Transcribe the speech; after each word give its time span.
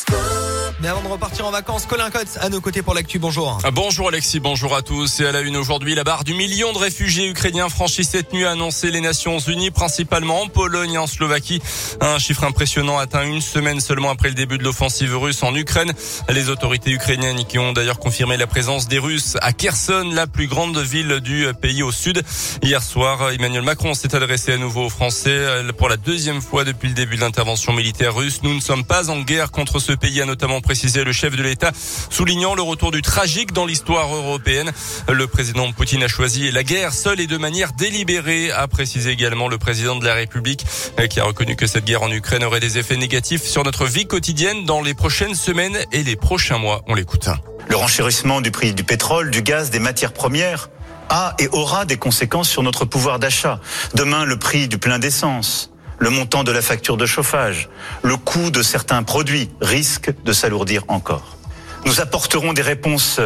school. 0.00 0.29
Mais 0.82 0.88
avant 0.88 1.02
de 1.02 1.08
repartir 1.08 1.46
en 1.46 1.50
vacances, 1.50 1.84
Colin 1.84 2.08
Cotte 2.08 2.38
à 2.40 2.48
nos 2.48 2.62
côtés 2.62 2.80
pour 2.80 2.94
l'actu. 2.94 3.18
Bonjour. 3.18 3.58
Ah, 3.64 3.70
bonjour 3.70 4.08
Alexis, 4.08 4.40
bonjour 4.40 4.74
à 4.74 4.80
tous. 4.80 5.20
Et 5.20 5.26
à 5.26 5.32
la 5.32 5.42
une 5.42 5.58
aujourd'hui, 5.58 5.94
la 5.94 6.04
barre 6.04 6.24
du 6.24 6.32
million 6.32 6.72
de 6.72 6.78
réfugiés 6.78 7.28
ukrainiens 7.28 7.68
franchis 7.68 8.02
cette 8.02 8.32
nuit 8.32 8.46
a 8.46 8.52
annoncé 8.52 8.90
les 8.90 9.02
Nations 9.02 9.38
Unies, 9.40 9.70
principalement 9.70 10.40
en 10.40 10.48
Pologne 10.48 10.94
et 10.94 10.98
en 10.98 11.06
Slovaquie. 11.06 11.60
Un 12.00 12.18
chiffre 12.18 12.44
impressionnant 12.44 12.98
atteint 12.98 13.26
une 13.26 13.42
semaine 13.42 13.78
seulement 13.80 14.08
après 14.08 14.28
le 14.28 14.34
début 14.34 14.56
de 14.56 14.64
l'offensive 14.64 15.14
russe 15.14 15.42
en 15.42 15.54
Ukraine. 15.54 15.92
Les 16.30 16.48
autorités 16.48 16.92
ukrainiennes 16.92 17.44
qui 17.44 17.58
ont 17.58 17.74
d'ailleurs 17.74 17.98
confirmé 17.98 18.38
la 18.38 18.46
présence 18.46 18.88
des 18.88 18.98
Russes 18.98 19.36
à 19.42 19.52
Kherson, 19.52 20.10
la 20.14 20.26
plus 20.26 20.46
grande 20.46 20.78
ville 20.78 21.20
du 21.20 21.44
pays 21.60 21.82
au 21.82 21.92
sud. 21.92 22.22
Hier 22.62 22.82
soir, 22.82 23.32
Emmanuel 23.32 23.62
Macron 23.62 23.92
s'est 23.92 24.14
adressé 24.14 24.54
à 24.54 24.56
nouveau 24.56 24.86
aux 24.86 24.90
Français 24.90 25.62
pour 25.76 25.90
la 25.90 25.98
deuxième 25.98 26.40
fois 26.40 26.64
depuis 26.64 26.88
le 26.88 26.94
début 26.94 27.16
de 27.16 27.20
l'intervention 27.20 27.74
militaire 27.74 28.14
russe. 28.14 28.40
Nous 28.42 28.54
ne 28.54 28.60
sommes 28.60 28.84
pas 28.84 29.10
en 29.10 29.20
guerre 29.20 29.50
contre 29.50 29.78
ce 29.78 29.92
pays, 29.92 30.22
a 30.22 30.24
notamment 30.24 30.62
précisé 30.70 31.02
le 31.02 31.10
chef 31.10 31.34
de 31.34 31.42
l'État, 31.42 31.72
soulignant 32.10 32.54
le 32.54 32.62
retour 32.62 32.92
du 32.92 33.02
tragique 33.02 33.52
dans 33.52 33.66
l'histoire 33.66 34.14
européenne. 34.14 34.70
Le 35.08 35.26
président 35.26 35.72
Poutine 35.72 36.04
a 36.04 36.06
choisi 36.06 36.52
la 36.52 36.62
guerre 36.62 36.92
seule 36.92 37.18
et 37.18 37.26
de 37.26 37.36
manière 37.36 37.72
délibérée, 37.72 38.52
a 38.52 38.68
précisé 38.68 39.10
également 39.10 39.48
le 39.48 39.58
président 39.58 39.96
de 39.96 40.06
la 40.06 40.14
République, 40.14 40.64
qui 41.10 41.18
a 41.18 41.24
reconnu 41.24 41.56
que 41.56 41.66
cette 41.66 41.84
guerre 41.84 42.04
en 42.04 42.12
Ukraine 42.12 42.44
aurait 42.44 42.60
des 42.60 42.78
effets 42.78 42.96
négatifs 42.96 43.42
sur 43.42 43.64
notre 43.64 43.86
vie 43.86 44.06
quotidienne 44.06 44.64
dans 44.64 44.80
les 44.80 44.94
prochaines 44.94 45.34
semaines 45.34 45.76
et 45.90 46.04
les 46.04 46.14
prochains 46.14 46.58
mois. 46.58 46.82
On 46.86 46.94
l'écoute. 46.94 47.28
Le 47.68 47.74
renchérissement 47.74 48.40
du 48.40 48.52
prix 48.52 48.72
du 48.72 48.84
pétrole, 48.84 49.32
du 49.32 49.42
gaz, 49.42 49.70
des 49.70 49.80
matières 49.80 50.12
premières 50.12 50.70
a 51.08 51.34
et 51.40 51.48
aura 51.48 51.84
des 51.84 51.96
conséquences 51.96 52.48
sur 52.48 52.62
notre 52.62 52.84
pouvoir 52.84 53.18
d'achat. 53.18 53.58
Demain, 53.94 54.24
le 54.24 54.38
prix 54.38 54.68
du 54.68 54.78
plein 54.78 55.00
d'essence 55.00 55.72
le 56.00 56.10
montant 56.10 56.42
de 56.42 56.50
la 56.50 56.62
facture 56.62 56.96
de 56.96 57.06
chauffage, 57.06 57.68
le 58.02 58.16
coût 58.16 58.50
de 58.50 58.62
certains 58.62 59.02
produits 59.02 59.50
risquent 59.60 60.12
de 60.24 60.32
s'alourdir 60.32 60.82
encore. 60.88 61.36
Nous 61.84 62.00
apporterons 62.00 62.52
des 62.52 62.62
réponses 62.62 63.20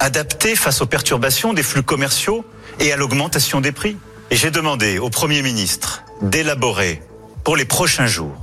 adaptées 0.00 0.56
face 0.56 0.80
aux 0.80 0.86
perturbations 0.86 1.52
des 1.52 1.62
flux 1.62 1.82
commerciaux 1.82 2.44
et 2.80 2.92
à 2.92 2.96
l'augmentation 2.96 3.60
des 3.60 3.72
prix. 3.72 3.96
Et 4.30 4.36
j'ai 4.36 4.50
demandé 4.50 4.98
au 4.98 5.10
Premier 5.10 5.42
ministre 5.42 6.02
d'élaborer 6.22 7.02
pour 7.44 7.56
les 7.56 7.66
prochains 7.66 8.06
jours 8.06 8.34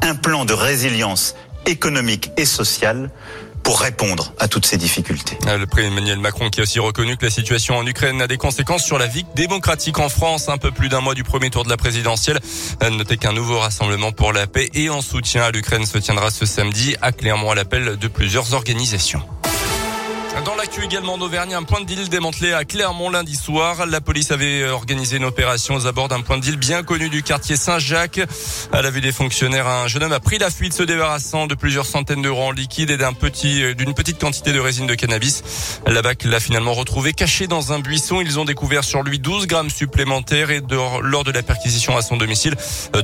un 0.00 0.14
plan 0.14 0.44
de 0.44 0.54
résilience 0.54 1.34
économique 1.66 2.30
et 2.36 2.44
sociale 2.44 3.10
pour 3.64 3.80
répondre 3.80 4.32
à 4.38 4.46
toutes 4.46 4.66
ces 4.66 4.76
difficultés. 4.76 5.36
Ah, 5.46 5.56
le 5.56 5.66
président 5.66 5.92
Emmanuel 5.96 6.18
Macron 6.18 6.50
qui 6.50 6.60
a 6.60 6.62
aussi 6.62 6.78
reconnu 6.78 7.16
que 7.16 7.24
la 7.24 7.30
situation 7.30 7.76
en 7.76 7.86
Ukraine 7.86 8.22
a 8.22 8.28
des 8.28 8.36
conséquences 8.36 8.84
sur 8.84 8.98
la 8.98 9.06
vie 9.06 9.24
démocratique 9.34 9.98
en 9.98 10.08
France, 10.08 10.48
un 10.48 10.58
peu 10.58 10.70
plus 10.70 10.88
d'un 10.88 11.00
mois 11.00 11.14
du 11.14 11.24
premier 11.24 11.50
tour 11.50 11.64
de 11.64 11.70
la 11.70 11.76
présidentielle. 11.76 12.38
Notez 12.82 13.16
qu'un 13.16 13.32
nouveau 13.32 13.58
rassemblement 13.58 14.12
pour 14.12 14.32
la 14.32 14.46
paix 14.46 14.68
et 14.74 14.90
en 14.90 15.00
soutien 15.00 15.42
à 15.42 15.50
l'Ukraine 15.50 15.86
se 15.86 15.98
tiendra 15.98 16.30
ce 16.30 16.46
samedi 16.46 16.94
à 17.00 17.10
Clermont 17.10 17.50
à 17.50 17.54
l'appel 17.54 17.96
de 17.96 18.08
plusieurs 18.08 18.52
organisations. 18.52 19.22
Dans 20.42 20.56
l'actu 20.56 20.82
également 20.84 21.16
d'Auvergne, 21.16 21.54
un 21.54 21.62
point 21.62 21.80
de 21.80 21.86
deal 21.86 22.08
démantelé 22.08 22.52
à 22.52 22.64
Clermont 22.64 23.08
lundi 23.08 23.36
soir. 23.36 23.86
La 23.86 24.00
police 24.00 24.32
avait 24.32 24.68
organisé 24.68 25.16
une 25.16 25.24
opération 25.24 25.76
aux 25.76 25.86
abords 25.86 26.08
d'un 26.08 26.22
point 26.22 26.36
de 26.36 26.42
deal 26.42 26.56
bien 26.56 26.82
connu 26.82 27.08
du 27.08 27.22
quartier 27.22 27.56
Saint-Jacques. 27.56 28.20
À 28.72 28.82
la 28.82 28.90
vue 28.90 29.00
des 29.00 29.12
fonctionnaires, 29.12 29.68
un 29.68 29.86
jeune 29.86 30.02
homme 30.02 30.12
a 30.12 30.18
pris 30.18 30.38
la 30.38 30.50
fuite 30.50 30.72
se 30.72 30.82
débarrassant 30.82 31.46
de 31.46 31.54
plusieurs 31.54 31.86
centaines 31.86 32.20
d'euros 32.20 32.48
en 32.48 32.50
liquide 32.50 32.90
et 32.90 32.96
d'un 32.96 33.12
petit, 33.12 33.74
d'une 33.76 33.94
petite 33.94 34.20
quantité 34.20 34.52
de 34.52 34.58
résine 34.58 34.88
de 34.88 34.96
cannabis. 34.96 35.44
La 35.86 36.02
BAC 36.02 36.24
l'a 36.24 36.40
finalement 36.40 36.74
retrouvé 36.74 37.12
caché 37.12 37.46
dans 37.46 37.72
un 37.72 37.78
buisson. 37.78 38.20
Ils 38.20 38.40
ont 38.40 38.44
découvert 38.44 38.82
sur 38.82 39.04
lui 39.04 39.20
12 39.20 39.46
grammes 39.46 39.70
supplémentaires 39.70 40.50
et 40.50 40.60
lors 40.68 41.22
de 41.22 41.30
la 41.30 41.44
perquisition 41.44 41.96
à 41.96 42.02
son 42.02 42.16
domicile, 42.16 42.56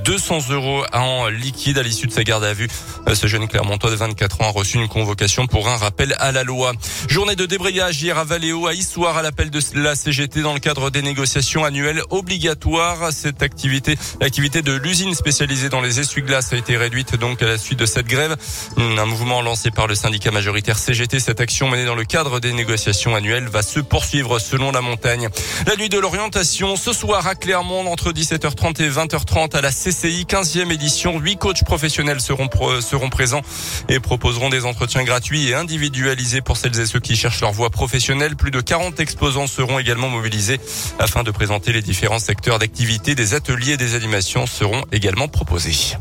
200 0.05 0.51
euros 0.51 0.85
en 0.93 1.29
liquide 1.29 1.79
à 1.79 1.83
l'issue 1.83 2.09
de 2.09 2.13
sa 2.13 2.25
garde 2.25 2.45
à 2.45 2.55
vue. 2.55 2.69
Ce 3.15 3.29
jeune 3.29 3.47
Clermontois 3.47 3.91
de 3.91 3.97
24 3.97 4.41
ans 4.43 4.49
a 4.49 4.51
reçu 4.51 4.79
une 4.79 4.89
convocation 4.89 5.47
pour 5.47 5.69
un 5.69 5.77
rappel 5.77 6.17
à 6.19 6.33
la 6.33 6.43
loi. 6.43 6.73
Journée 7.21 7.37
de 7.37 7.45
débrayage 7.45 8.03
hier 8.03 8.17
à 8.17 8.25
Valéo, 8.25 8.67
à 8.67 8.73
Issoire, 8.73 9.19
à 9.19 9.21
l'appel 9.21 9.51
de 9.51 9.61
la 9.75 9.95
CGT 9.95 10.41
dans 10.41 10.55
le 10.55 10.59
cadre 10.59 10.89
des 10.89 11.03
négociations 11.03 11.67
annuelles 11.67 12.01
obligatoires. 12.09 13.13
Cette 13.13 13.43
activité, 13.43 13.99
l'activité 14.23 14.63
de 14.63 14.73
l'usine 14.73 15.15
spécialisée 15.15 15.69
dans 15.69 15.83
les 15.83 16.01
essuie-glaces 16.01 16.55
a 16.55 16.57
été 16.57 16.79
réduite 16.79 17.17
donc 17.17 17.43
à 17.43 17.47
la 17.47 17.59
suite 17.59 17.79
de 17.79 17.85
cette 17.85 18.07
grève. 18.07 18.39
Un 18.79 19.05
mouvement 19.05 19.43
lancé 19.43 19.71
par 19.71 19.87
le 19.87 19.95
syndicat 19.95 20.31
majoritaire 20.31 20.79
CGT. 20.79 21.21
Cette 21.21 21.43
action 21.43 21.69
menée 21.69 21.85
dans 21.85 21.95
le 21.95 22.05
cadre 22.05 22.41
des 22.41 22.55
négociations 22.55 23.15
annuelles 23.15 23.49
va 23.49 23.61
se 23.61 23.81
poursuivre 23.81 24.39
selon 24.39 24.73
la 24.73 24.81
montagne. 24.81 25.29
La 25.67 25.77
nuit 25.77 25.91
de 25.91 25.99
l'orientation, 25.99 26.75
ce 26.77 26.95
soir 26.95 27.27
à 27.27 27.35
Clermont, 27.35 27.87
entre 27.93 28.13
17h30 28.13 28.83
et 28.83 28.89
20h30 28.89 29.55
à 29.55 29.61
la 29.61 29.71
CCI, 29.71 30.25
15e 30.27 30.73
édition. 30.73 31.19
Huit 31.19 31.37
coachs 31.37 31.65
professionnels 31.65 32.23
seront, 32.23 32.49
seront 32.81 33.11
présents 33.11 33.43
et 33.91 34.01
proposeront 34.01 34.49
des 34.49 34.65
entretiens 34.65 35.05
gratuits 35.05 35.51
et 35.51 35.55
individualisés 35.55 36.41
pour 36.41 36.57
celles 36.57 36.81
et 36.81 36.87
ceux 36.87 36.99
qui 36.99 37.10
qui 37.11 37.17
cherchent 37.17 37.41
leur 37.41 37.51
voie 37.51 37.71
professionnelle. 37.71 38.37
Plus 38.37 38.53
de 38.53 38.61
40 38.61 39.01
exposants 39.01 39.49
seront 39.49 39.81
également 39.81 40.09
mobilisés 40.09 40.61
afin 41.01 41.25
de 41.25 41.33
présenter 41.33 41.73
les 41.73 41.83
différents 41.83 42.21
secteurs 42.21 42.61
d'activité. 42.61 43.17
Des 43.17 43.35
ateliers 43.35 43.73
et 43.73 43.77
des 43.77 43.97
animations 43.97 44.47
seront 44.47 44.85
également 44.93 45.27
proposés. 45.27 45.97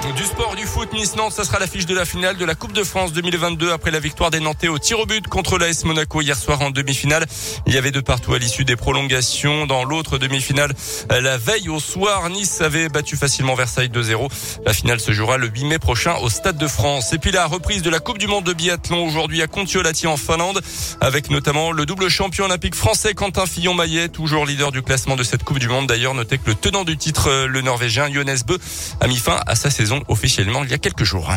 Du 0.00 0.24
sport, 0.24 0.56
du 0.56 0.66
foot, 0.66 0.92
Nice-Nantes, 0.94 1.32
ça 1.32 1.44
sera 1.44 1.58
l'affiche 1.58 1.84
de 1.84 1.94
la 1.94 2.04
finale 2.06 2.36
de 2.36 2.44
la 2.44 2.54
Coupe 2.54 2.72
de 2.72 2.82
France 2.82 3.12
2022 3.12 3.70
après 3.70 3.90
la 3.90 4.00
victoire 4.00 4.30
des 4.30 4.40
Nantais 4.40 4.68
au 4.68 4.78
tir 4.78 4.98
au 4.98 5.06
but 5.06 5.28
contre 5.28 5.58
l'AS 5.58 5.84
Monaco 5.84 6.22
hier 6.22 6.36
soir 6.36 6.62
en 6.62 6.70
demi-finale. 6.70 7.26
Il 7.66 7.74
y 7.74 7.78
avait 7.78 7.90
de 7.90 8.00
partout 8.00 8.32
à 8.32 8.38
l'issue 8.38 8.64
des 8.64 8.76
prolongations. 8.76 9.66
Dans 9.66 9.84
l'autre 9.84 10.16
demi-finale, 10.16 10.72
la 11.10 11.36
veille 11.36 11.68
au 11.68 11.78
soir, 11.80 12.28
Nice 12.30 12.60
avait 12.62 12.88
battu 12.88 13.16
facilement 13.16 13.54
Versailles 13.54 13.90
2-0. 13.90 14.28
La 14.64 14.72
finale 14.72 15.00
se 15.00 15.12
jouera 15.12 15.36
le 15.36 15.48
8 15.48 15.64
mai 15.64 15.78
prochain 15.78 16.16
au 16.22 16.30
Stade 16.30 16.56
de 16.56 16.66
France. 16.66 17.12
Et 17.12 17.18
puis 17.18 17.30
la 17.30 17.46
reprise 17.46 17.82
de 17.82 17.90
la 17.90 18.00
Coupe 18.00 18.18
du 18.18 18.26
Monde 18.26 18.44
de 18.44 18.54
biathlon 18.54 19.06
aujourd'hui 19.06 19.42
à 19.42 19.46
Kontiolahti 19.46 20.06
en 20.06 20.16
Finlande 20.16 20.60
avec 21.00 21.30
notamment 21.30 21.72
le 21.72 21.84
double 21.84 22.08
champion 22.08 22.46
olympique 22.46 22.74
français 22.74 23.12
Quentin 23.12 23.46
Fillon-Maillet, 23.46 24.08
toujours 24.08 24.46
leader 24.46 24.72
du 24.72 24.82
classement 24.82 25.16
de 25.16 25.22
cette 25.22 25.44
Coupe 25.44 25.58
du 25.58 25.68
Monde. 25.68 25.86
D'ailleurs, 25.86 26.14
notez 26.14 26.38
que 26.38 26.48
le 26.48 26.54
tenant 26.54 26.84
du 26.84 26.96
titre, 26.96 27.46
le 27.46 27.60
Norvégien 27.60 28.10
Jonas 28.10 28.42
Bö, 28.46 28.56
a 29.00 29.06
mis 29.06 29.18
fin 29.18 29.38
à 29.46 29.54
sa 29.54 29.70
officiellement 30.08 30.64
il 30.64 30.70
y 30.70 30.74
a 30.74 30.78
quelques 30.78 31.04
jours. 31.04 31.30